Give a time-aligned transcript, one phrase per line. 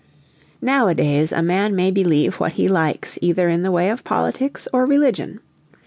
[0.63, 4.87] Nowadays a man may believe what he likes either in the way of politics or
[4.87, 5.39] religion.